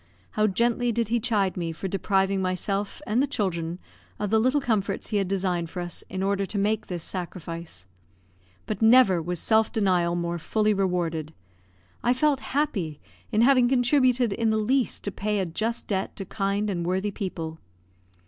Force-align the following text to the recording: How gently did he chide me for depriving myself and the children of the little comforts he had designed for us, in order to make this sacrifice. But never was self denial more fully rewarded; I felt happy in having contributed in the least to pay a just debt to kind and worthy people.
How 0.31 0.47
gently 0.47 0.91
did 0.91 1.09
he 1.09 1.19
chide 1.19 1.55
me 1.55 1.71
for 1.71 1.87
depriving 1.87 2.41
myself 2.41 3.03
and 3.05 3.21
the 3.21 3.27
children 3.27 3.77
of 4.17 4.31
the 4.31 4.39
little 4.39 4.59
comforts 4.59 5.09
he 5.09 5.17
had 5.17 5.27
designed 5.27 5.69
for 5.69 5.79
us, 5.79 6.03
in 6.09 6.23
order 6.23 6.43
to 6.43 6.57
make 6.57 6.87
this 6.87 7.03
sacrifice. 7.03 7.85
But 8.65 8.81
never 8.81 9.21
was 9.21 9.37
self 9.39 9.71
denial 9.71 10.15
more 10.15 10.39
fully 10.39 10.73
rewarded; 10.73 11.35
I 12.01 12.13
felt 12.13 12.39
happy 12.39 12.99
in 13.31 13.41
having 13.41 13.69
contributed 13.69 14.33
in 14.33 14.49
the 14.49 14.57
least 14.57 15.03
to 15.03 15.11
pay 15.11 15.37
a 15.37 15.45
just 15.45 15.85
debt 15.85 16.15
to 16.15 16.25
kind 16.25 16.71
and 16.71 16.83
worthy 16.83 17.11
people. 17.11 17.59